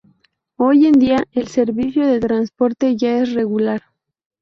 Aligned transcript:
Hoy 0.57 0.87
en 0.87 0.93
día 0.93 1.23
el 1.31 1.47
servicio 1.47 2.07
de 2.07 2.19
transporte 2.19 2.95
ya 2.97 3.19
es 3.21 3.33
regular. 3.33 3.83